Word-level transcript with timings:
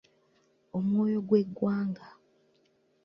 Omwoyo 0.77 1.19
gwe 1.27 1.39
ggwanga. 1.49 2.07